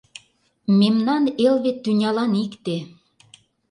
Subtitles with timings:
[0.79, 2.77] —Мемнан эл вет тӱнялан икте.